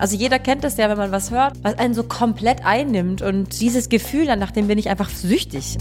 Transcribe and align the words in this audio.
Also 0.00 0.16
jeder 0.16 0.38
kennt 0.38 0.64
das 0.64 0.78
ja, 0.78 0.88
wenn 0.88 0.96
man 0.96 1.12
was 1.12 1.30
hört, 1.30 1.62
was 1.62 1.78
einen 1.78 1.92
so 1.92 2.02
komplett 2.02 2.64
einnimmt 2.64 3.20
und 3.20 3.60
dieses 3.60 3.90
Gefühl, 3.90 4.34
nach 4.34 4.50
dem 4.50 4.66
bin 4.66 4.78
ich 4.78 4.88
einfach 4.88 5.10
süchtig. 5.10 5.76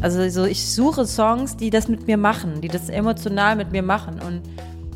Also 0.00 0.28
so, 0.30 0.44
ich 0.44 0.68
suche 0.68 1.06
Songs, 1.06 1.56
die 1.56 1.70
das 1.70 1.86
mit 1.86 2.08
mir 2.08 2.16
machen, 2.16 2.60
die 2.60 2.66
das 2.66 2.88
emotional 2.88 3.54
mit 3.54 3.70
mir 3.70 3.84
machen 3.84 4.20
und 4.20 4.42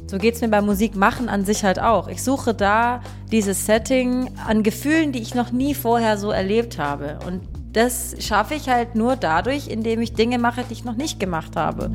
so 0.09 0.19
geht 0.19 0.35
es 0.35 0.41
mir 0.41 0.49
beim 0.49 0.67
Musikmachen 0.67 1.29
an 1.29 1.45
sich 1.45 1.63
halt 1.65 1.81
auch. 1.81 2.09
Ich 2.09 2.25
suche 2.25 2.55
da 2.55 3.01
dieses 3.31 3.67
Setting 3.67 4.31
an 4.47 4.65
Gefühlen, 4.65 5.13
die 5.13 5.23
ich 5.23 5.37
noch 5.37 5.53
nie 5.53 5.75
vorher 5.75 6.19
so 6.19 6.33
erlebt 6.33 6.79
habe. 6.79 7.21
Und 7.27 7.41
das 7.73 8.17
schaffe 8.19 8.55
ich 8.55 8.69
halt 8.69 8.97
nur 8.97 9.15
dadurch, 9.15 9.69
indem 9.69 10.03
ich 10.03 10.13
Dinge 10.13 10.39
mache, 10.39 10.65
die 10.69 10.75
ich 10.75 10.85
noch 10.85 10.97
nicht 10.97 11.19
gemacht 11.19 11.57
habe. 11.57 11.91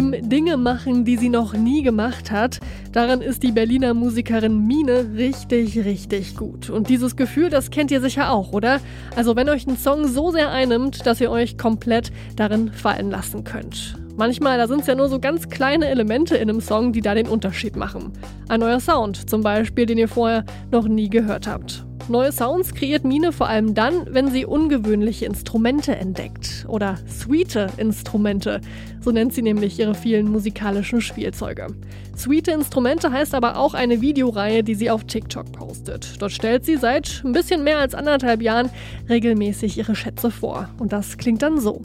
Im 0.00 0.30
Dinge 0.30 0.56
machen, 0.56 1.04
die 1.04 1.18
sie 1.18 1.28
noch 1.28 1.52
nie 1.52 1.82
gemacht 1.82 2.30
hat, 2.30 2.58
daran 2.90 3.20
ist 3.20 3.42
die 3.42 3.52
Berliner 3.52 3.92
Musikerin 3.92 4.66
Mine 4.66 5.10
richtig, 5.14 5.76
richtig 5.84 6.36
gut. 6.36 6.70
Und 6.70 6.88
dieses 6.88 7.16
Gefühl, 7.16 7.50
das 7.50 7.68
kennt 7.70 7.90
ihr 7.90 8.00
sicher 8.00 8.32
auch, 8.32 8.54
oder? 8.54 8.80
Also 9.14 9.36
wenn 9.36 9.50
euch 9.50 9.66
ein 9.66 9.76
Song 9.76 10.08
so 10.08 10.30
sehr 10.30 10.50
einnimmt, 10.52 11.04
dass 11.04 11.20
ihr 11.20 11.30
euch 11.30 11.58
komplett 11.58 12.12
darin 12.34 12.72
fallen 12.72 13.10
lassen 13.10 13.44
könnt. 13.44 13.98
Manchmal, 14.16 14.56
da 14.56 14.68
sind 14.68 14.80
es 14.80 14.86
ja 14.86 14.94
nur 14.94 15.10
so 15.10 15.18
ganz 15.18 15.50
kleine 15.50 15.88
Elemente 15.88 16.34
in 16.34 16.48
einem 16.48 16.62
Song, 16.62 16.94
die 16.94 17.02
da 17.02 17.14
den 17.14 17.28
Unterschied 17.28 17.76
machen. 17.76 18.14
Ein 18.48 18.60
neuer 18.60 18.80
Sound 18.80 19.28
zum 19.28 19.42
Beispiel, 19.42 19.84
den 19.84 19.98
ihr 19.98 20.08
vorher 20.08 20.46
noch 20.70 20.88
nie 20.88 21.10
gehört 21.10 21.46
habt. 21.46 21.84
Neue 22.08 22.32
Sounds 22.32 22.74
kreiert 22.74 23.04
Mine 23.04 23.32
vor 23.32 23.48
allem 23.48 23.74
dann, 23.74 24.06
wenn 24.12 24.30
sie 24.30 24.44
ungewöhnliche 24.44 25.26
Instrumente 25.26 25.94
entdeckt. 25.94 26.64
Oder 26.68 26.98
sweete 27.08 27.68
Instrumente. 27.76 28.60
So 29.00 29.10
nennt 29.12 29.32
sie 29.32 29.42
nämlich 29.42 29.78
ihre 29.78 29.94
vielen 29.94 30.30
musikalischen 30.30 31.00
Spielzeuge. 31.00 31.68
Sweete 32.16 32.50
Instrumente 32.50 33.12
heißt 33.12 33.34
aber 33.34 33.56
auch 33.56 33.74
eine 33.74 34.00
Videoreihe, 34.00 34.64
die 34.64 34.74
sie 34.74 34.90
auf 34.90 35.04
TikTok 35.04 35.52
postet. 35.52 36.20
Dort 36.20 36.32
stellt 36.32 36.64
sie 36.64 36.76
seit 36.76 37.22
ein 37.24 37.32
bisschen 37.32 37.64
mehr 37.64 37.78
als 37.78 37.94
anderthalb 37.94 38.42
Jahren 38.42 38.70
regelmäßig 39.08 39.78
ihre 39.78 39.94
Schätze 39.94 40.30
vor. 40.30 40.68
Und 40.78 40.92
das 40.92 41.16
klingt 41.16 41.42
dann 41.42 41.60
so. 41.60 41.82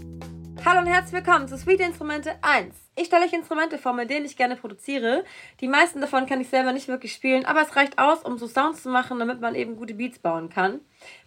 Hallo 0.66 0.82
und 0.82 0.88
herzlich 0.88 1.24
willkommen 1.24 1.48
zu 1.48 1.58
Sweet 1.58 1.80
Instrumente 1.82 2.32
1. 2.42 2.85
Ich 2.98 3.08
stelle 3.08 3.26
euch 3.26 3.34
Instrumente 3.34 3.78
vor, 3.78 3.92
mit 3.92 4.10
denen 4.10 4.26
ich 4.26 4.38
gerne 4.38 4.56
produziere. 4.56 5.26
Die 5.60 5.68
meisten 5.68 6.00
davon 6.00 6.26
kann 6.26 6.40
ich 6.40 6.48
selber 6.48 6.72
nicht 6.72 6.88
wirklich 6.88 7.12
spielen, 7.12 7.46
aber 7.46 7.62
es 7.62 7.76
reicht 7.76 8.00
aus, 8.00 8.24
um 8.24 8.38
so 8.38 8.48
Sounds 8.48 8.84
zu 8.84 8.90
machen, 8.90 9.20
damit 9.20 9.42
man 9.42 9.54
eben 9.54 9.76
gute 9.76 9.96
Beats 9.96 10.20
bauen 10.20 10.50
kann. 10.50 10.80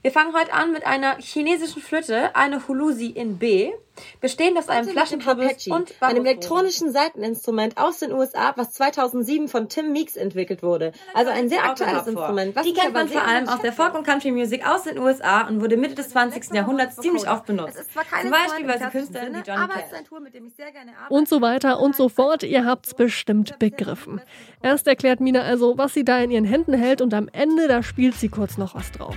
Wir 0.03 0.12
fangen 0.12 0.34
heute 0.34 0.53
an 0.53 0.73
mit 0.73 0.87
einer 0.87 1.17
chinesischen 1.19 1.83
Flöte, 1.83 2.34
eine 2.37 2.67
Hulusi 2.69 3.07
in 3.07 3.39
B, 3.39 3.73
bestehend 4.21 4.57
aus 4.57 4.69
einem 4.69 4.89
Flaschenkürbis 4.89 5.67
und 5.67 5.93
einem 6.01 6.25
elektronischen 6.25 6.93
Seiteninstrument 6.93 7.79
aus 7.79 7.99
den 7.99 8.12
USA, 8.12 8.53
was 8.56 8.73
2007 8.73 9.49
von 9.49 9.69
Tim 9.69 9.93
Meeks 9.93 10.17
entwickelt 10.17 10.62
wurde. 10.62 10.93
Also 11.15 11.31
ein 11.31 11.49
sehr 11.49 11.65
aktuelles 11.65 12.06
Instrument. 12.06 12.55
Was 12.55 12.65
Die 12.65 12.75
kennt 12.75 12.95
man 12.95 13.09
vor 13.09 13.23
allem 13.23 13.49
aus 13.49 13.61
der 13.61 13.73
Folk- 13.73 13.95
und 13.95 14.06
Country 14.06 14.31
Music 14.31 14.67
aus 14.67 14.84
den 14.84 14.99
USA 14.99 15.49
und 15.49 15.61
wurde 15.61 15.77
Mitte 15.77 15.97
des 15.97 16.11
20. 16.11 16.55
Jahrhunderts 16.55 16.97
ziemlich 16.97 17.29
oft 17.29 17.47
benutzt. 17.47 17.79
Zum 18.21 18.31
Beispiel 18.31 18.67
bei 18.67 18.79
Künstlern 18.79 19.34
wie 19.34 19.51
Johnny 19.51 19.67
Cash. 19.69 21.09
Und 21.09 21.29
so 21.29 21.41
weiter 21.41 21.81
und 21.81 21.97
so 21.97 22.09
fort. 22.09 22.43
Ihr 22.43 22.65
habt's 22.65 22.95
bestimmt 22.95 23.59
begriffen. 23.59 24.21
Erst 24.62 24.87
erklärt 24.87 25.21
Mina 25.21 25.43
also, 25.43 25.77
was 25.79 25.95
sie 25.95 26.05
da 26.05 26.19
in 26.19 26.31
ihren 26.31 26.45
Händen 26.45 26.75
hält 26.75 27.01
und 27.01 27.15
am 27.15 27.29
Ende, 27.33 27.69
da 27.69 27.83
spielt 27.83 28.15
sie 28.15 28.29
kurz 28.29 28.59
noch 28.59 28.75
was 28.75 28.93
drauf. 28.93 29.17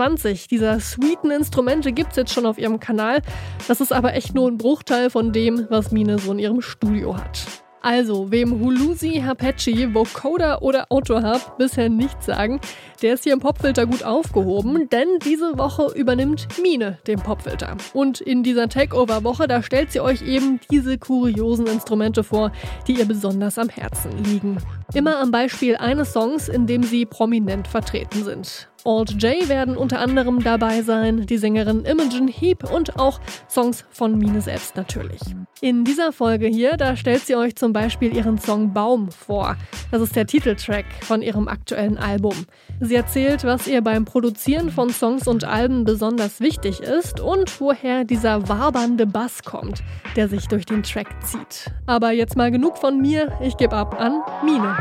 20 0.00 0.48
dieser 0.48 0.80
sweeten 0.80 1.30
Instrumente 1.30 1.92
gibt 1.92 2.12
es 2.12 2.16
jetzt 2.16 2.32
schon 2.32 2.46
auf 2.46 2.56
ihrem 2.56 2.80
Kanal. 2.80 3.20
Das 3.68 3.82
ist 3.82 3.92
aber 3.92 4.14
echt 4.14 4.34
nur 4.34 4.48
ein 4.48 4.56
Bruchteil 4.56 5.10
von 5.10 5.30
dem, 5.30 5.66
was 5.68 5.92
Mine 5.92 6.18
so 6.18 6.32
in 6.32 6.38
ihrem 6.38 6.62
Studio 6.62 7.18
hat. 7.18 7.46
Also, 7.82 8.30
wem 8.30 8.60
Hulusi, 8.60 9.20
Apache, 9.20 9.92
Vocoder 9.92 10.62
oder 10.62 10.86
AutoHub 10.88 11.58
bisher 11.58 11.90
nichts 11.90 12.24
sagen, 12.24 12.60
der 13.02 13.12
ist 13.12 13.24
hier 13.24 13.34
im 13.34 13.40
Popfilter 13.40 13.84
gut 13.84 14.02
aufgehoben, 14.02 14.88
denn 14.88 15.18
diese 15.22 15.58
Woche 15.58 15.92
übernimmt 15.94 16.48
Mine 16.62 16.96
den 17.06 17.18
Popfilter. 17.18 17.76
Und 17.92 18.22
in 18.22 18.42
dieser 18.42 18.70
Takeover-Woche, 18.70 19.48
da 19.48 19.62
stellt 19.62 19.92
sie 19.92 20.00
euch 20.00 20.22
eben 20.22 20.60
diese 20.70 20.96
kuriosen 20.96 21.66
Instrumente 21.66 22.24
vor, 22.24 22.52
die 22.86 22.98
ihr 22.98 23.06
besonders 23.06 23.58
am 23.58 23.68
Herzen 23.68 24.12
liegen. 24.24 24.56
Immer 24.94 25.18
am 25.18 25.30
Beispiel 25.30 25.76
eines 25.76 26.12
Songs, 26.12 26.48
in 26.48 26.66
dem 26.66 26.82
sie 26.82 27.06
prominent 27.06 27.68
vertreten 27.68 28.24
sind. 28.24 28.70
Alt 28.84 29.22
J 29.22 29.48
werden 29.48 29.76
unter 29.76 30.00
anderem 30.00 30.42
dabei 30.42 30.82
sein, 30.82 31.26
die 31.26 31.36
Sängerin 31.36 31.84
Imogen 31.84 32.28
Heap 32.28 32.70
und 32.70 32.98
auch 32.98 33.20
Songs 33.48 33.84
von 33.90 34.16
Mine 34.16 34.40
selbst 34.40 34.76
natürlich. 34.76 35.20
In 35.60 35.84
dieser 35.84 36.12
Folge 36.12 36.46
hier, 36.46 36.78
da 36.78 36.96
stellt 36.96 37.26
sie 37.26 37.36
euch 37.36 37.56
zum 37.56 37.74
Beispiel 37.74 38.16
ihren 38.16 38.38
Song 38.38 38.72
Baum 38.72 39.10
vor. 39.10 39.56
Das 39.90 40.00
ist 40.00 40.16
der 40.16 40.26
Titeltrack 40.26 40.86
von 41.02 41.20
ihrem 41.20 41.48
aktuellen 41.48 41.98
Album. 41.98 42.46
Sie 42.80 42.94
erzählt, 42.94 43.44
was 43.44 43.66
ihr 43.66 43.82
beim 43.82 44.06
Produzieren 44.06 44.70
von 44.70 44.88
Songs 44.88 45.28
und 45.28 45.44
Alben 45.44 45.84
besonders 45.84 46.40
wichtig 46.40 46.80
ist 46.80 47.20
und 47.20 47.60
woher 47.60 48.04
dieser 48.04 48.48
wabernde 48.48 49.06
Bass 49.06 49.42
kommt, 49.42 49.82
der 50.16 50.28
sich 50.28 50.48
durch 50.48 50.64
den 50.64 50.82
Track 50.82 51.08
zieht. 51.22 51.70
Aber 51.84 52.12
jetzt 52.12 52.36
mal 52.36 52.50
genug 52.50 52.78
von 52.78 52.98
mir, 52.98 53.30
ich 53.42 53.58
gebe 53.58 53.76
ab 53.76 54.00
an 54.00 54.22
Mine. 54.42 54.78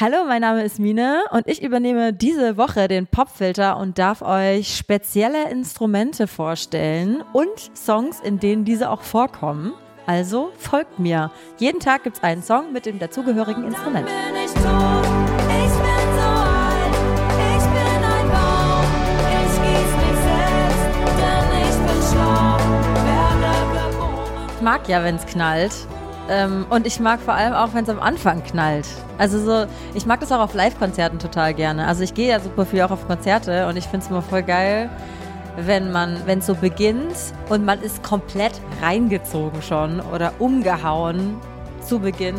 Hallo, 0.00 0.18
mein 0.28 0.42
Name 0.42 0.62
ist 0.62 0.78
Mine 0.78 1.24
und 1.32 1.48
ich 1.48 1.60
übernehme 1.60 2.12
diese 2.12 2.56
Woche 2.56 2.86
den 2.86 3.08
Popfilter 3.08 3.76
und 3.78 3.98
darf 3.98 4.22
euch 4.22 4.76
spezielle 4.76 5.50
Instrumente 5.50 6.28
vorstellen 6.28 7.24
und 7.32 7.76
Songs, 7.76 8.20
in 8.20 8.38
denen 8.38 8.64
diese 8.64 8.90
auch 8.90 9.02
vorkommen. 9.02 9.72
Also 10.06 10.52
folgt 10.56 11.00
mir. 11.00 11.32
Jeden 11.58 11.80
Tag 11.80 12.04
gibt 12.04 12.18
es 12.18 12.22
einen 12.22 12.44
Song 12.44 12.72
mit 12.72 12.86
dem 12.86 13.00
dazugehörigen 13.00 13.64
Instrument. 13.64 14.08
Mag 24.68 24.86
ja, 24.86 25.02
wenn 25.02 25.16
es 25.16 25.24
knallt. 25.24 25.72
Ähm, 26.28 26.66
und 26.68 26.86
ich 26.86 27.00
mag 27.00 27.20
vor 27.20 27.32
allem 27.32 27.54
auch, 27.54 27.72
wenn 27.72 27.84
es 27.84 27.88
am 27.88 28.00
Anfang 28.00 28.42
knallt. 28.42 28.86
Also 29.16 29.40
so, 29.42 29.64
ich 29.94 30.04
mag 30.04 30.20
das 30.20 30.30
auch 30.30 30.40
auf 30.40 30.52
Live-Konzerten 30.52 31.18
total 31.18 31.54
gerne. 31.54 31.86
Also 31.86 32.02
ich 32.02 32.12
gehe 32.12 32.28
ja 32.28 32.38
super 32.38 32.66
viel 32.66 32.82
auch 32.82 32.90
auf 32.90 33.06
Konzerte 33.06 33.66
und 33.66 33.78
ich 33.78 33.84
finde 33.84 34.04
es 34.04 34.10
immer 34.10 34.20
voll 34.20 34.42
geil, 34.42 34.90
wenn 35.56 35.90
man, 35.90 36.20
wenn 36.26 36.40
es 36.40 36.46
so 36.46 36.54
beginnt 36.54 37.16
und 37.48 37.64
man 37.64 37.80
ist 37.80 38.02
komplett 38.02 38.60
reingezogen 38.82 39.62
schon 39.62 40.02
oder 40.14 40.34
umgehauen 40.38 41.36
zu 41.80 41.98
Beginn. 41.98 42.36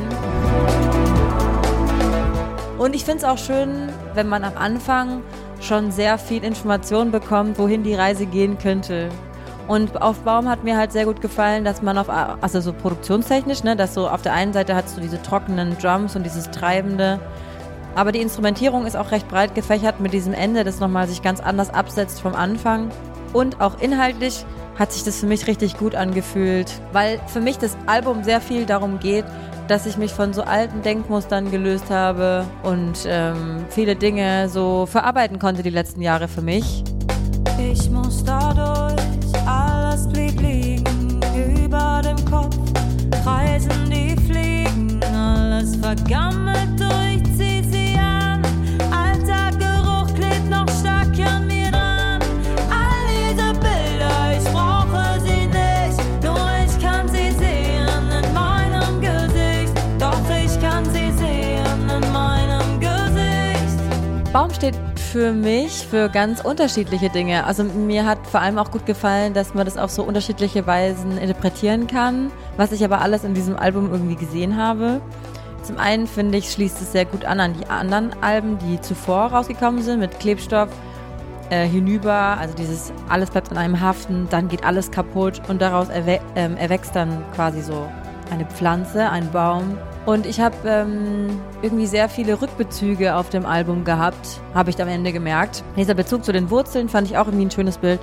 Und 2.78 2.94
ich 2.94 3.06
finde 3.06 3.18
es 3.18 3.24
auch 3.24 3.40
schön, 3.40 3.90
wenn 4.14 4.30
man 4.30 4.44
am 4.44 4.56
Anfang 4.56 5.24
schon 5.62 5.92
sehr 5.92 6.20
viel 6.20 6.44
Information 6.44 7.10
bekommt, 7.10 7.58
wohin 7.58 7.82
die 7.82 7.96
Reise 7.96 8.28
gehen 8.28 8.60
könnte. 8.60 9.10
Und 9.70 10.02
auf 10.02 10.22
Baum 10.22 10.50
hat 10.50 10.64
mir 10.64 10.76
halt 10.76 10.92
sehr 10.92 11.06
gut 11.06 11.22
gefallen, 11.22 11.64
dass 11.64 11.84
man 11.84 12.00
auf, 12.00 12.10
also 12.10 12.60
so 12.60 12.74
produktionstechnisch, 12.74 13.64
ne, 13.64 13.76
dass 13.76 13.94
so 13.94 14.10
auf 14.10 14.24
der 14.24 14.34
einen 14.34 14.52
Seite 14.52 14.76
hast 14.76 14.98
du 14.98 15.02
diese 15.02 15.22
trockenen 15.22 15.78
Drums 15.78 16.16
und 16.16 16.24
dieses 16.24 16.50
treibende. 16.50 17.20
Aber 17.94 18.12
die 18.12 18.20
Instrumentierung 18.20 18.88
ist 18.88 18.98
auch 18.98 19.12
recht 19.12 19.28
breit 19.28 19.54
gefächert 19.54 20.00
mit 20.00 20.12
diesem 20.12 20.34
Ende, 20.34 20.64
das 20.64 20.80
nochmal 20.80 21.08
sich 21.08 21.22
ganz 21.22 21.40
anders 21.40 21.70
absetzt 21.70 22.20
vom 22.20 22.34
Anfang. 22.34 22.90
Und 23.32 23.62
auch 23.62 23.80
inhaltlich 23.80 24.44
hat 24.80 24.92
sich 24.92 25.04
das 25.04 25.20
für 25.20 25.28
mich 25.28 25.46
richtig 25.46 25.78
gut 25.78 25.94
angefühlt, 25.94 26.82
weil 26.92 27.20
für 27.28 27.40
mich 27.40 27.60
das 27.60 27.78
Album 27.86 28.24
sehr 28.24 28.42
viel 28.42 28.66
darum 28.66 28.98
geht, 28.98 29.26
dass 29.68 29.86
ich 29.86 29.98
mich 29.98 30.14
von 30.14 30.34
so 30.34 30.42
alten 30.42 30.82
Denkmustern 30.82 31.52
gelöst 31.52 31.92
habe 31.92 32.44
und 32.64 33.06
ähm, 33.06 33.66
viele 33.70 33.96
Dinge 33.96 34.50
so 34.50 34.88
verarbeiten 34.88 35.38
konnte 35.38 35.62
die 35.62 35.70
letzten 35.70 36.02
Jahre 36.02 36.28
für 36.28 36.42
mich. 36.42 36.84
Ich 37.60 37.92
muss 37.92 38.24
dadurch 38.24 38.99
blieb 40.08 40.40
liegen 40.42 41.20
über 41.66 42.02
dem 42.04 42.24
Kopf, 42.26 42.58
kreisen 43.24 43.90
die 43.90 44.16
Fliegen, 44.28 45.00
alles 45.04 45.76
vergammelt 45.76 46.80
durch, 46.80 47.24
zieh 47.38 47.64
sie 47.64 47.98
an. 47.98 48.42
Alter 48.92 49.52
Geruch 49.58 50.14
klebt 50.14 50.50
noch 50.50 50.68
stark 50.80 51.08
an 51.20 51.48
mir 51.48 51.72
dran. 51.72 52.22
All 52.70 53.02
diese 53.10 53.54
Bilder, 53.60 54.38
ich 54.38 54.46
brauche 54.52 55.20
sie 55.22 55.48
nicht, 55.48 56.24
nur 56.24 56.50
ich 56.66 56.84
kann 56.84 57.08
sie 57.08 57.32
sehen 57.32 58.10
in 58.24 58.34
meinem 58.34 59.02
Gesicht. 59.02 59.74
Doch 60.00 60.22
ich 60.30 60.60
kann 60.62 60.86
sie 60.86 61.12
sehen 61.18 61.90
in 61.90 62.12
meinem 62.14 62.80
Gesicht. 62.80 64.32
Baum 64.32 64.54
steht 64.54 64.76
für 65.10 65.34
mich 65.34 65.88
für 65.88 66.08
ganz 66.08 66.42
unterschiedliche 66.42 67.10
Dinge. 67.10 67.46
Also 67.46 67.64
mir 67.64 68.06
hat 68.06 68.20
vor 68.28 68.42
allem 68.42 68.60
auch 68.60 68.70
gut 68.70 68.86
gefallen, 68.86 69.34
dass 69.34 69.56
man 69.56 69.66
das 69.66 69.76
auf 69.76 69.90
so 69.90 70.04
unterschiedliche 70.04 70.68
Weisen 70.68 71.18
interpretieren 71.18 71.88
kann, 71.88 72.32
was 72.58 72.72
ich 72.72 72.84
aber 72.86 73.02
alles 73.02 73.24
in 73.24 73.34
diesem 73.34 73.56
Album 73.56 73.92
irgendwie 73.92 74.16
gesehen 74.16 74.56
habe. 74.56 75.02
Zum 75.64 75.78
einen 75.80 76.06
finde 76.06 76.38
ich, 76.38 76.52
schließt 76.52 76.80
es 76.82 76.92
sehr 76.92 77.06
gut 77.06 77.26
an 77.26 77.40
an 77.40 77.54
die 77.60 77.68
anderen 77.68 78.12
Alben, 78.22 78.60
die 78.60 78.80
zuvor 78.82 79.32
rausgekommen 79.32 79.82
sind 79.82 80.00
mit 80.00 80.20
Klebstoff 80.20 80.70
äh, 81.50 81.68
hinüber. 81.68 82.38
Also 82.40 82.54
dieses 82.54 82.94
alles 83.10 83.32
bleibt 83.32 83.52
an 83.52 83.58
einem 83.58 83.80
haften, 83.80 84.28
dann 84.30 84.48
geht 84.48 84.64
alles 84.64 84.92
kaputt 84.92 85.42
und 85.48 85.60
daraus 85.60 85.90
erwe 85.90 86.20
ähm, 86.36 86.56
erwächst 86.56 86.96
dann 86.96 87.24
quasi 87.34 87.62
so 87.62 87.90
eine 88.32 88.46
Pflanze, 88.46 89.10
ein 89.10 89.32
Baum. 89.32 89.78
Und 90.06 90.26
ich 90.26 90.40
habe 90.40 90.56
ähm, 90.66 91.40
irgendwie 91.62 91.86
sehr 91.86 92.10
viele 92.10 92.42
Rückbezüge 92.42 93.16
auf 93.16 93.30
dem 93.30 93.46
Album 93.46 93.84
gehabt, 93.84 94.40
habe 94.54 94.70
ich 94.70 94.82
am 94.82 94.88
Ende 94.88 95.12
gemerkt. 95.12 95.64
Dieser 95.76 95.94
Bezug 95.94 96.24
zu 96.24 96.32
den 96.32 96.50
Wurzeln 96.50 96.90
fand 96.90 97.08
ich 97.08 97.18
auch 97.18 97.28
irgendwie 97.28 97.46
ein 97.46 97.52
schönes 97.52 97.78
Bild. 97.78 98.00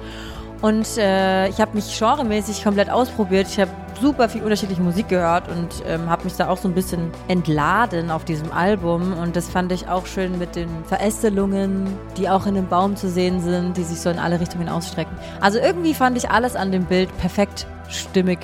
Und 0.62 0.96
äh, 0.96 1.48
ich 1.48 1.60
habe 1.60 1.74
mich 1.74 1.98
genremäßig 1.98 2.64
komplett 2.64 2.90
ausprobiert. 2.90 3.46
Ich 3.48 3.60
habe 3.60 3.70
super 4.00 4.28
viel 4.28 4.42
unterschiedliche 4.42 4.80
Musik 4.80 5.08
gehört 5.08 5.48
und 5.48 5.68
ähm, 5.86 6.08
habe 6.08 6.24
mich 6.24 6.34
da 6.34 6.48
auch 6.48 6.56
so 6.56 6.68
ein 6.68 6.74
bisschen 6.74 7.10
entladen 7.28 8.10
auf 8.10 8.24
diesem 8.24 8.52
Album. 8.52 9.12
Und 9.14 9.36
das 9.36 9.48
fand 9.48 9.70
ich 9.72 9.88
auch 9.88 10.06
schön 10.06 10.38
mit 10.38 10.56
den 10.56 10.68
Verästelungen, 10.86 11.86
die 12.16 12.28
auch 12.28 12.46
in 12.46 12.54
dem 12.54 12.68
Baum 12.68 12.96
zu 12.96 13.08
sehen 13.08 13.40
sind, 13.40 13.76
die 13.76 13.82
sich 13.82 14.00
so 14.00 14.10
in 14.10 14.18
alle 14.18 14.40
Richtungen 14.40 14.68
ausstrecken. 14.68 15.16
Also 15.40 15.58
irgendwie 15.58 15.94
fand 15.94 16.16
ich 16.16 16.30
alles 16.30 16.56
an 16.56 16.72
dem 16.72 16.84
Bild 16.84 17.16
perfekt 17.18 17.66
stimmig 17.88 18.38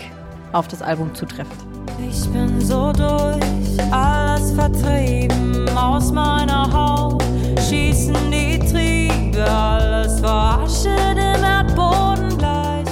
auf 0.53 0.69
das 0.69 0.83
Album 0.83 1.15
zutreffend. 1.15 1.72
Ich 2.09 2.29
bin 2.31 2.61
so 2.61 2.93
durch, 2.93 3.93
alles 3.93 4.53
vertrieben 4.53 5.69
aus 5.77 6.13
meiner 6.13 6.71
Haut, 6.73 7.23
schießen 7.69 8.15
die 8.31 8.59
Triebe, 8.59 9.45
alles 9.45 10.21
verraschet 10.21 11.17
im 11.17 11.45
Erdboden 11.45 12.39
gleich. 12.39 12.85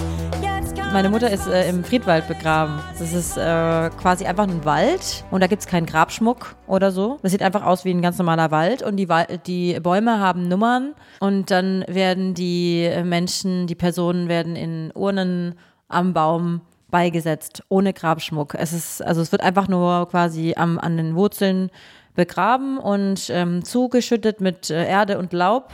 Meine 0.92 1.08
Mutter 1.08 1.30
ist 1.30 1.46
äh, 1.46 1.68
im 1.68 1.84
Friedwald 1.84 2.26
begraben. 2.26 2.80
Das 2.98 3.12
ist 3.12 3.36
äh, 3.36 3.90
quasi 3.90 4.26
einfach 4.26 4.48
ein 4.48 4.64
Wald 4.64 5.24
und 5.30 5.40
da 5.40 5.46
gibt 5.46 5.62
es 5.62 5.68
keinen 5.68 5.86
Grabschmuck 5.86 6.56
oder 6.66 6.90
so. 6.90 7.18
Das 7.22 7.30
sieht 7.30 7.42
einfach 7.42 7.64
aus 7.64 7.84
wie 7.84 7.90
ein 7.90 8.02
ganz 8.02 8.18
normaler 8.18 8.50
Wald 8.50 8.82
und 8.82 8.96
die, 8.96 9.08
Wal 9.08 9.26
die 9.46 9.78
Bäume 9.80 10.18
haben 10.18 10.48
Nummern 10.48 10.94
und 11.20 11.50
dann 11.52 11.84
werden 11.86 12.34
die 12.34 12.90
Menschen, 13.04 13.68
die 13.68 13.76
Personen 13.76 14.28
werden 14.28 14.56
in 14.56 14.90
Urnen 14.94 15.54
am 15.88 16.12
Baum 16.12 16.62
beigesetzt, 16.90 17.62
ohne 17.68 17.92
Grabschmuck. 17.92 18.54
Es 18.54 18.72
ist, 18.72 19.02
also 19.02 19.20
es 19.20 19.32
wird 19.32 19.42
einfach 19.42 19.68
nur 19.68 20.08
quasi 20.08 20.54
am, 20.56 20.78
an 20.78 20.96
den 20.96 21.14
Wurzeln 21.14 21.70
begraben 22.14 22.78
und 22.78 23.30
ähm, 23.30 23.64
zugeschüttet 23.64 24.40
mit 24.40 24.70
äh, 24.70 24.86
Erde 24.86 25.18
und 25.18 25.32
Laub. 25.32 25.70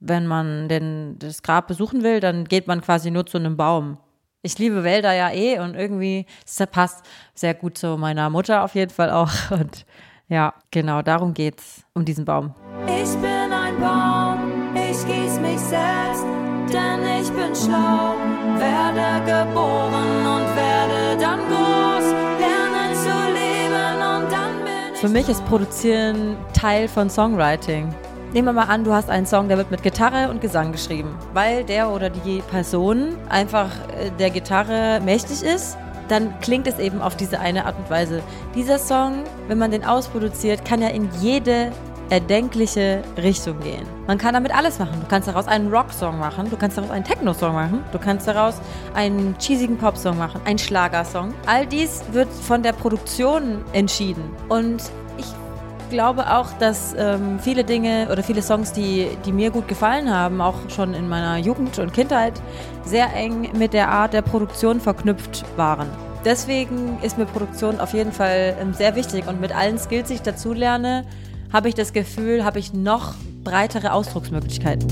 Wenn 0.00 0.26
man 0.26 0.68
denn 0.68 1.16
das 1.18 1.42
Grab 1.42 1.66
besuchen 1.66 2.02
will, 2.02 2.20
dann 2.20 2.44
geht 2.44 2.66
man 2.66 2.82
quasi 2.82 3.10
nur 3.10 3.26
zu 3.26 3.38
einem 3.38 3.56
Baum. 3.56 3.98
Ich 4.42 4.58
liebe 4.58 4.84
Wälder 4.84 5.14
ja 5.14 5.30
eh 5.32 5.58
und 5.58 5.74
irgendwie, 5.74 6.26
es 6.44 6.62
passt 6.70 7.06
sehr 7.34 7.54
gut 7.54 7.78
zu 7.78 7.96
meiner 7.96 8.28
Mutter 8.28 8.62
auf 8.62 8.74
jeden 8.74 8.90
Fall 8.90 9.10
auch. 9.10 9.32
Und 9.50 9.86
ja, 10.28 10.52
genau, 10.70 11.00
darum 11.00 11.32
geht's, 11.32 11.82
um 11.94 12.04
diesen 12.04 12.26
Baum. 12.26 12.54
Ich 12.86 13.10
bin 13.16 13.52
ein 13.52 13.80
Baum, 13.80 14.23
gieß 15.06 15.40
mich 15.40 15.60
selbst, 15.60 16.24
denn 16.72 17.00
ich 17.20 17.30
bin 17.30 17.54
schlau. 17.54 18.14
Werde 18.58 19.24
geboren 19.24 20.26
und 20.34 20.56
werde 20.56 21.20
dann 21.20 21.40
groß, 21.48 22.06
lernen 22.38 22.94
zu 22.94 23.16
leben 23.32 23.96
und 23.96 24.32
dann 24.32 24.64
bin 24.64 24.94
ich. 24.94 25.00
Für 25.00 25.08
mich 25.08 25.28
ist 25.28 25.44
Produzieren 25.46 26.36
Teil 26.52 26.88
von 26.88 27.10
Songwriting. 27.10 27.94
Nehmen 28.32 28.48
wir 28.48 28.52
mal 28.52 28.64
an, 28.64 28.82
du 28.82 28.92
hast 28.92 29.10
einen 29.10 29.26
Song, 29.26 29.48
der 29.48 29.58
wird 29.58 29.70
mit 29.70 29.82
Gitarre 29.82 30.28
und 30.28 30.40
Gesang 30.40 30.72
geschrieben, 30.72 31.14
weil 31.32 31.62
der 31.64 31.90
oder 31.90 32.10
die 32.10 32.42
Person 32.50 33.16
einfach 33.28 33.70
äh, 33.96 34.10
der 34.18 34.30
Gitarre 34.30 35.00
mächtig 35.04 35.42
ist. 35.42 35.76
Dann 36.08 36.38
klingt 36.40 36.66
es 36.66 36.78
eben 36.78 37.00
auf 37.00 37.16
diese 37.16 37.40
eine 37.40 37.64
Art 37.64 37.76
und 37.78 37.88
Weise. 37.90 38.22
Dieser 38.54 38.78
Song, 38.78 39.24
wenn 39.48 39.58
man 39.58 39.70
den 39.70 39.84
ausproduziert, 39.84 40.64
kann 40.64 40.82
ja 40.82 40.88
in 40.88 41.08
jede 41.20 41.72
erdenkliche 42.10 43.02
Richtung 43.16 43.58
gehen. 43.60 43.86
Man 44.06 44.18
kann 44.18 44.34
damit 44.34 44.54
alles 44.54 44.78
machen. 44.78 45.00
Du 45.00 45.06
kannst 45.08 45.28
daraus 45.28 45.46
einen 45.46 45.72
Rock-Song 45.72 46.18
machen, 46.18 46.50
du 46.50 46.56
kannst 46.56 46.76
daraus 46.76 46.90
einen 46.90 47.04
Techno-Song 47.04 47.54
machen, 47.54 47.84
du 47.92 47.98
kannst 47.98 48.28
daraus 48.28 48.60
einen 48.94 49.34
cheesigen 49.38 49.78
Pop-Song 49.78 50.18
machen, 50.18 50.40
einen 50.44 50.58
Schlagersong. 50.58 51.32
All 51.46 51.66
dies 51.66 52.02
wird 52.12 52.28
von 52.28 52.62
der 52.62 52.72
Produktion 52.72 53.64
entschieden. 53.72 54.24
Und 54.48 54.82
ich 55.16 55.26
glaube 55.90 56.30
auch, 56.30 56.52
dass 56.58 56.94
ähm, 56.98 57.38
viele 57.38 57.64
Dinge 57.64 58.08
oder 58.10 58.22
viele 58.22 58.42
Songs, 58.42 58.72
die, 58.72 59.08
die 59.24 59.32
mir 59.32 59.50
gut 59.50 59.68
gefallen 59.68 60.12
haben, 60.12 60.40
auch 60.40 60.56
schon 60.68 60.94
in 60.94 61.08
meiner 61.08 61.38
Jugend 61.38 61.78
und 61.78 61.92
Kindheit, 61.92 62.34
sehr 62.84 63.14
eng 63.14 63.50
mit 63.56 63.72
der 63.72 63.88
Art 63.88 64.12
der 64.12 64.22
Produktion 64.22 64.80
verknüpft 64.80 65.44
waren. 65.56 65.88
Deswegen 66.24 66.98
ist 67.02 67.18
mir 67.18 67.26
Produktion 67.26 67.80
auf 67.80 67.92
jeden 67.92 68.12
Fall 68.12 68.56
ähm, 68.60 68.72
sehr 68.72 68.96
wichtig 68.96 69.26
und 69.26 69.40
mit 69.40 69.54
allen 69.54 69.78
Skills, 69.78 70.08
die 70.08 70.14
ich 70.14 70.22
dazu 70.22 70.54
lerne, 70.54 71.04
habe 71.54 71.68
ich 71.68 71.76
das 71.76 71.92
Gefühl, 71.92 72.44
habe 72.44 72.58
ich 72.58 72.74
noch 72.74 73.14
breitere 73.44 73.92
Ausdrucksmöglichkeiten. 73.92 74.88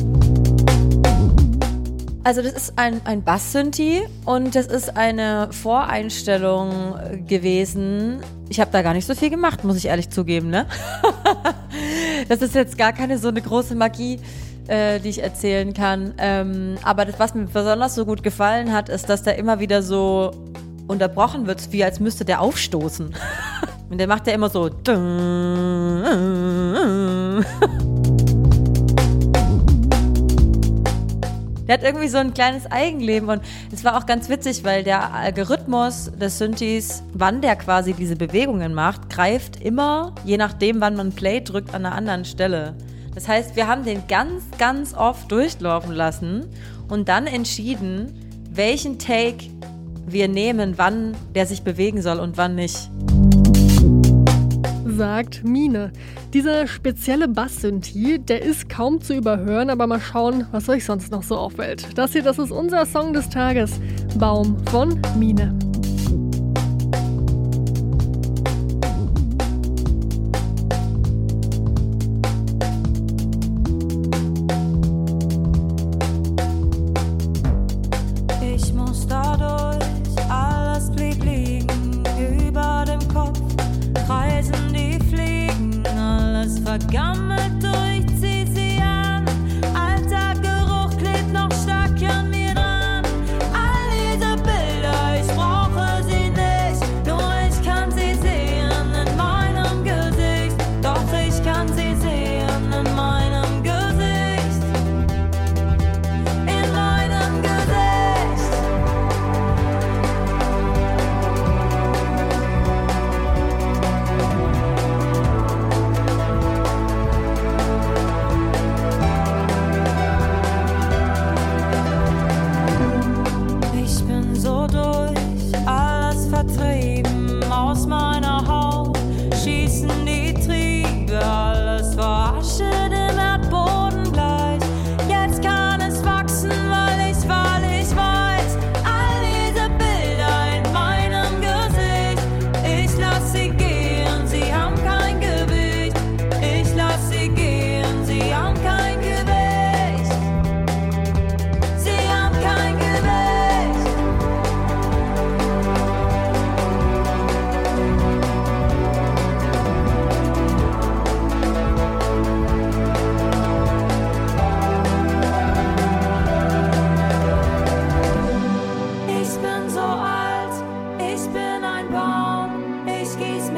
Also 2.22 2.40
das 2.40 2.52
ist 2.52 2.78
ein, 2.78 3.00
ein 3.04 3.24
Bass-Synthi 3.24 4.02
und 4.24 4.54
das 4.54 4.66
ist 4.66 4.96
eine 4.96 5.48
Voreinstellung 5.50 6.94
gewesen. 7.26 8.20
Ich 8.48 8.60
habe 8.60 8.70
da 8.70 8.82
gar 8.82 8.94
nicht 8.94 9.08
so 9.08 9.16
viel 9.16 9.28
gemacht, 9.28 9.64
muss 9.64 9.76
ich 9.76 9.86
ehrlich 9.86 10.10
zugeben. 10.10 10.50
Ne? 10.50 10.66
das 12.28 12.42
ist 12.42 12.54
jetzt 12.54 12.78
gar 12.78 12.92
keine 12.92 13.18
so 13.18 13.26
eine 13.26 13.42
große 13.42 13.74
Magie, 13.74 14.20
äh, 14.68 15.00
die 15.00 15.08
ich 15.08 15.20
erzählen 15.20 15.74
kann. 15.74 16.14
Ähm, 16.18 16.76
aber 16.84 17.06
das, 17.06 17.18
was 17.18 17.34
mir 17.34 17.46
besonders 17.46 17.96
so 17.96 18.06
gut 18.06 18.22
gefallen 18.22 18.72
hat, 18.72 18.88
ist, 18.88 19.08
dass 19.08 19.24
der 19.24 19.36
immer 19.36 19.58
wieder 19.58 19.82
so 19.82 20.30
unterbrochen 20.86 21.48
wird, 21.48 21.72
wie 21.72 21.82
als 21.82 21.98
müsste 21.98 22.24
der 22.24 22.40
aufstoßen. 22.40 23.16
Und 23.92 23.98
der 23.98 24.08
macht 24.08 24.26
ja 24.26 24.32
immer 24.32 24.48
so. 24.48 24.70
Der 31.68 31.78
hat 31.78 31.84
irgendwie 31.84 32.08
so 32.08 32.18
ein 32.18 32.34
kleines 32.34 32.70
Eigenleben 32.70 33.28
und 33.28 33.42
es 33.70 33.84
war 33.84 33.96
auch 33.96 34.04
ganz 34.04 34.28
witzig, 34.28 34.64
weil 34.64 34.82
der 34.82 35.14
Algorithmus 35.14 36.10
des 36.18 36.38
Synthes, 36.38 37.02
wann 37.14 37.40
der 37.40 37.56
quasi 37.56 37.92
diese 37.92 38.16
Bewegungen 38.16 38.74
macht, 38.74 39.08
greift 39.08 39.62
immer, 39.62 40.14
je 40.24 40.38
nachdem, 40.38 40.80
wann 40.80 40.96
man 40.96 41.12
Play 41.12 41.40
drückt, 41.40 41.74
an 41.74 41.86
einer 41.86 41.94
anderen 41.94 42.24
Stelle. 42.24 42.74
Das 43.14 43.28
heißt, 43.28 43.56
wir 43.56 43.68
haben 43.68 43.84
den 43.84 44.06
ganz, 44.08 44.42
ganz 44.58 44.92
oft 44.94 45.30
durchlaufen 45.30 45.94
lassen 45.94 46.46
und 46.88 47.08
dann 47.08 47.26
entschieden, 47.26 48.12
welchen 48.50 48.98
Take 48.98 49.50
wir 50.06 50.28
nehmen, 50.28 50.78
wann 50.78 51.16
der 51.34 51.46
sich 51.46 51.62
bewegen 51.62 52.02
soll 52.02 52.20
und 52.20 52.36
wann 52.36 52.54
nicht. 52.54 52.90
Sagt 54.92 55.44
Mine. 55.44 55.92
Dieser 56.32 56.66
spezielle 56.66 57.28
Bass-Synthi, 57.28 58.18
der 58.18 58.42
ist 58.42 58.68
kaum 58.68 59.00
zu 59.00 59.14
überhören, 59.14 59.70
aber 59.70 59.86
mal 59.86 60.00
schauen, 60.00 60.46
was 60.52 60.68
euch 60.68 60.84
sonst 60.84 61.10
noch 61.10 61.22
so 61.22 61.36
auffällt. 61.36 61.86
Das 61.96 62.12
hier, 62.12 62.22
das 62.22 62.38
ist 62.38 62.50
unser 62.50 62.86
Song 62.86 63.12
des 63.12 63.28
Tages. 63.28 63.80
Baum 64.18 64.56
von 64.66 65.00
Mine. 65.18 65.71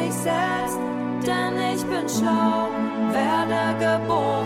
mich 0.04 0.14
selbst, 0.14 0.78
denn 1.26 1.58
ich 1.74 1.82
bin 1.84 2.08
schlau, 2.08 2.68
werde 3.12 3.78
geboren. 3.78 4.43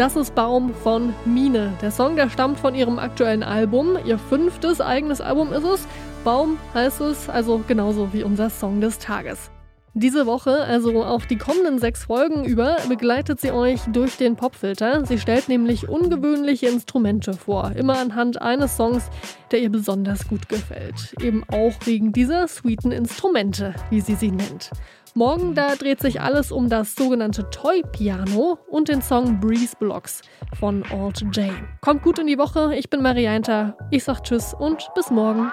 Das 0.00 0.16
ist 0.16 0.34
Baum 0.34 0.72
von 0.72 1.12
Mine. 1.26 1.74
Der 1.82 1.90
Song, 1.90 2.16
der 2.16 2.30
stammt 2.30 2.58
von 2.58 2.74
ihrem 2.74 2.98
aktuellen 2.98 3.42
Album. 3.42 3.98
Ihr 4.06 4.18
fünftes 4.18 4.80
eigenes 4.80 5.20
Album 5.20 5.52
ist 5.52 5.62
es. 5.62 5.86
Baum 6.24 6.56
heißt 6.72 7.02
es, 7.02 7.28
also 7.28 7.62
genauso 7.68 8.10
wie 8.14 8.22
unser 8.22 8.48
Song 8.48 8.80
des 8.80 8.98
Tages. 8.98 9.50
Diese 9.92 10.24
Woche, 10.24 10.62
also 10.62 11.04
auch 11.04 11.26
die 11.26 11.36
kommenden 11.36 11.78
sechs 11.78 12.04
Folgen 12.04 12.44
über, 12.44 12.78
begleitet 12.88 13.42
sie 13.42 13.50
euch 13.50 13.80
durch 13.92 14.16
den 14.16 14.36
Popfilter. 14.36 15.04
Sie 15.04 15.18
stellt 15.18 15.50
nämlich 15.50 15.86
ungewöhnliche 15.86 16.68
Instrumente 16.68 17.34
vor, 17.34 17.72
immer 17.76 17.98
anhand 17.98 18.40
eines 18.40 18.76
Songs, 18.76 19.10
der 19.50 19.60
ihr 19.60 19.70
besonders 19.70 20.26
gut 20.28 20.48
gefällt. 20.48 21.12
Eben 21.20 21.44
auch 21.52 21.74
wegen 21.84 22.12
dieser 22.12 22.48
sweeten 22.48 22.90
Instrumente, 22.90 23.74
wie 23.90 24.00
sie 24.00 24.14
sie 24.14 24.30
nennt. 24.30 24.70
Morgen, 25.14 25.54
da 25.54 25.74
dreht 25.74 26.00
sich 26.00 26.20
alles 26.20 26.52
um 26.52 26.68
das 26.68 26.94
sogenannte 26.94 27.48
Toy 27.50 27.82
Piano 27.82 28.58
und 28.68 28.88
den 28.88 29.02
Song 29.02 29.40
Breeze 29.40 29.74
Blocks 29.78 30.22
von 30.58 30.84
Alt 30.84 31.22
J. 31.32 31.50
Kommt 31.80 32.02
gut 32.02 32.18
in 32.18 32.26
die 32.26 32.38
Woche, 32.38 32.74
ich 32.76 32.88
bin 32.90 33.02
Marianta, 33.02 33.76
ich 33.90 34.04
sag 34.04 34.22
Tschüss 34.22 34.54
und 34.54 34.88
bis 34.94 35.10
morgen. 35.10 35.50